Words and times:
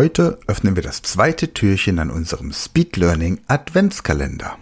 Heute 0.00 0.38
öffnen 0.46 0.76
wir 0.76 0.84
das 0.84 1.02
zweite 1.02 1.52
Türchen 1.52 1.98
an 1.98 2.12
unserem 2.12 2.52
Speed 2.52 2.96
Learning 2.96 3.40
Adventskalender. 3.48 4.56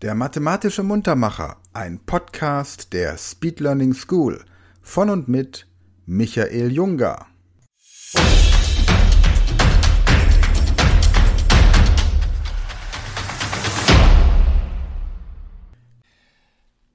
Der 0.00 0.14
mathematische 0.14 0.84
Muntermacher, 0.84 1.56
ein 1.72 1.98
Podcast 2.06 2.92
der 2.92 3.18
Speed 3.18 3.58
Learning 3.58 3.94
School 3.94 4.44
von 4.80 5.10
und 5.10 5.26
mit 5.26 5.66
Michael 6.06 6.70
Junger. 6.70 7.26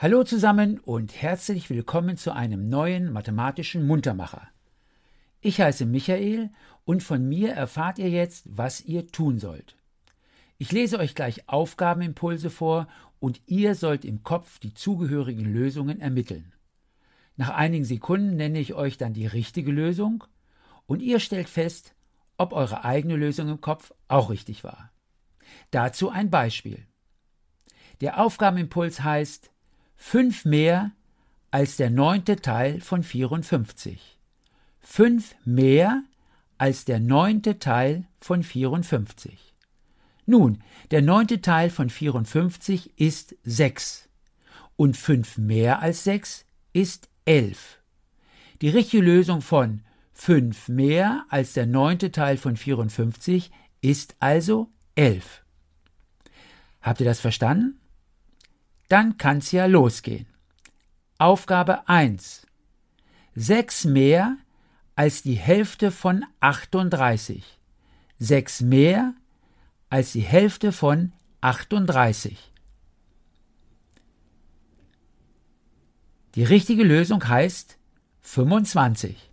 Hallo 0.00 0.22
zusammen 0.22 0.78
und 0.78 1.20
herzlich 1.20 1.70
willkommen 1.70 2.16
zu 2.16 2.32
einem 2.32 2.68
neuen 2.68 3.12
mathematischen 3.12 3.84
Muntermacher. 3.84 4.46
Ich 5.40 5.60
heiße 5.60 5.86
Michael 5.86 6.50
und 6.84 7.02
von 7.02 7.28
mir 7.28 7.50
erfahrt 7.54 7.98
ihr 7.98 8.08
jetzt, 8.08 8.44
was 8.48 8.80
ihr 8.80 9.08
tun 9.08 9.40
sollt. 9.40 9.74
Ich 10.56 10.70
lese 10.70 11.00
euch 11.00 11.16
gleich 11.16 11.48
Aufgabenimpulse 11.48 12.48
vor 12.48 12.86
und 13.18 13.40
ihr 13.46 13.74
sollt 13.74 14.04
im 14.04 14.22
Kopf 14.22 14.60
die 14.60 14.72
zugehörigen 14.72 15.52
Lösungen 15.52 16.00
ermitteln. 16.00 16.52
Nach 17.34 17.50
einigen 17.50 17.84
Sekunden 17.84 18.36
nenne 18.36 18.60
ich 18.60 18.74
euch 18.74 18.98
dann 18.98 19.14
die 19.14 19.26
richtige 19.26 19.72
Lösung 19.72 20.22
und 20.86 21.02
ihr 21.02 21.18
stellt 21.18 21.48
fest, 21.48 21.96
ob 22.36 22.52
eure 22.52 22.84
eigene 22.84 23.16
Lösung 23.16 23.48
im 23.48 23.60
Kopf 23.60 23.92
auch 24.06 24.30
richtig 24.30 24.62
war. 24.62 24.92
Dazu 25.72 26.08
ein 26.08 26.30
Beispiel. 26.30 26.86
Der 28.00 28.20
Aufgabenimpuls 28.20 29.02
heißt 29.02 29.50
5 29.98 30.46
mehr 30.46 30.92
als 31.50 31.76
der 31.76 31.90
neunte 31.90 32.36
Teil 32.36 32.80
von 32.80 33.02
54. 33.02 34.18
5 34.80 35.34
mehr 35.44 36.02
als 36.56 36.86
der 36.86 36.98
neunte 36.98 37.58
Teil 37.58 38.04
von 38.20 38.42
54. 38.42 39.54
Nun, 40.24 40.62
der 40.90 41.02
neunte 41.02 41.42
Teil 41.42 41.68
von 41.68 41.90
54 41.90 42.98
ist 42.98 43.34
6 43.44 44.08
und 44.76 44.96
5 44.96 45.38
mehr 45.38 45.82
als 45.82 46.04
6 46.04 46.46
ist 46.72 47.08
11. 47.26 47.78
Die 48.62 48.68
richtige 48.70 49.02
Lösung 49.02 49.42
von 49.42 49.82
5 50.12 50.68
mehr 50.68 51.26
als 51.28 51.52
der 51.52 51.66
neunte 51.66 52.12
Teil 52.12 52.38
von 52.38 52.56
54 52.56 53.50
ist 53.80 54.16
also 54.20 54.68
11. 54.94 55.42
Habt 56.80 57.00
ihr 57.00 57.06
das 57.06 57.20
verstanden? 57.20 57.78
Dann 58.88 59.18
kann's 59.18 59.52
ja 59.52 59.66
losgehen. 59.66 60.26
Aufgabe 61.18 61.88
1. 61.88 62.46
6 63.34 63.84
mehr 63.84 64.36
als 64.96 65.22
die 65.22 65.34
Hälfte 65.34 65.90
von 65.90 66.24
38. 66.40 67.44
6 68.18 68.62
mehr 68.62 69.14
als 69.90 70.12
die 70.12 70.22
Hälfte 70.22 70.72
von 70.72 71.12
38. 71.42 72.50
Die 76.34 76.44
richtige 76.44 76.82
Lösung 76.82 77.28
heißt 77.28 77.78
25. 78.22 79.30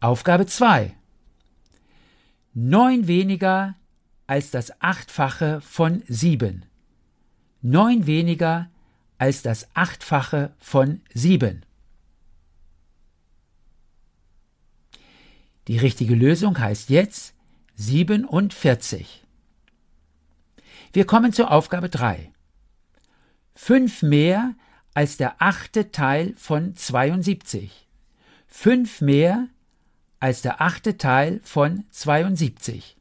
Aufgabe 0.00 0.46
2. 0.46 0.94
9 2.54 3.06
weniger 3.06 3.76
als 4.26 4.50
das 4.50 4.80
Achtfache 4.80 5.60
von 5.60 6.02
7 6.06 6.69
neun 7.62 8.06
weniger 8.06 8.70
als 9.18 9.42
das 9.42 9.68
Achtfache 9.74 10.52
von 10.58 11.02
sieben. 11.12 11.64
Die 15.68 15.78
richtige 15.78 16.14
Lösung 16.14 16.58
heißt 16.58 16.90
jetzt 16.90 17.34
47. 17.76 19.24
Wir 20.92 21.06
kommen 21.06 21.32
zur 21.32 21.52
Aufgabe 21.52 21.88
3. 21.88 22.32
Fünf 23.54 24.02
mehr 24.02 24.54
als 24.94 25.16
der 25.16 25.40
achte 25.40 25.92
Teil 25.92 26.34
von 26.36 26.74
72. 26.74 27.86
Fünf 28.48 29.00
mehr 29.00 29.48
als 30.18 30.42
der 30.42 30.60
achte 30.60 30.96
Teil 30.96 31.40
von 31.44 31.84
72. 31.90 32.96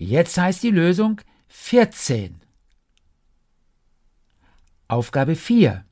Jetzt 0.00 0.38
heißt 0.38 0.62
die 0.62 0.70
Lösung 0.70 1.20
14. 1.48 2.40
Aufgabe 4.86 5.34
4. 5.34 5.84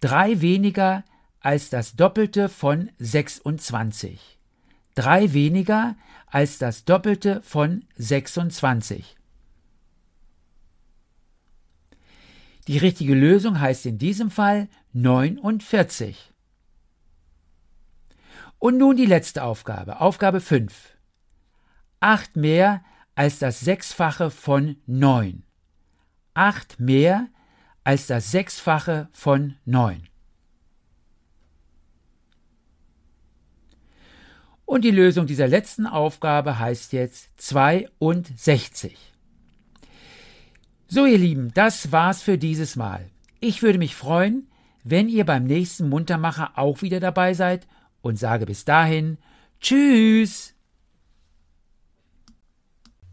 Drei 0.00 0.40
weniger 0.40 1.04
als 1.38 1.68
das 1.68 1.94
Doppelte 1.94 2.48
von 2.48 2.90
26. 2.98 4.38
Drei 4.94 5.34
weniger 5.34 5.94
als 6.26 6.56
das 6.56 6.86
Doppelte 6.86 7.42
von 7.42 7.84
26. 7.96 9.14
Die 12.66 12.78
richtige 12.78 13.14
Lösung 13.14 13.60
heißt 13.60 13.84
in 13.84 13.98
diesem 13.98 14.30
Fall 14.30 14.70
49. 14.94 16.32
Und 18.58 18.78
nun 18.78 18.96
die 18.96 19.04
letzte 19.04 19.44
Aufgabe, 19.44 20.00
Aufgabe 20.00 20.40
5. 20.40 20.96
Acht 22.00 22.36
mehr 22.36 22.82
als 23.14 23.38
das 23.38 23.60
Sechsfache 23.60 24.30
von 24.30 24.76
neun. 24.86 25.42
Acht 26.34 26.80
mehr 26.80 27.28
als 27.84 28.06
das 28.06 28.30
Sechsfache 28.30 29.08
von 29.12 29.56
neun. 29.64 30.08
Und 34.64 34.84
die 34.84 34.90
Lösung 34.90 35.26
dieser 35.26 35.48
letzten 35.48 35.86
Aufgabe 35.86 36.58
heißt 36.58 36.94
jetzt 36.94 37.28
62. 37.36 38.96
So, 40.86 41.04
ihr 41.04 41.18
Lieben, 41.18 41.52
das 41.52 41.92
war's 41.92 42.22
für 42.22 42.38
dieses 42.38 42.76
Mal. 42.76 43.10
Ich 43.40 43.62
würde 43.62 43.78
mich 43.78 43.94
freuen, 43.94 44.48
wenn 44.84 45.08
ihr 45.08 45.26
beim 45.26 45.44
nächsten 45.44 45.88
Muntermacher 45.88 46.52
auch 46.56 46.80
wieder 46.82 47.00
dabei 47.00 47.34
seid 47.34 47.66
und 48.00 48.18
sage 48.18 48.46
bis 48.46 48.64
dahin 48.64 49.18
Tschüss! 49.60 50.54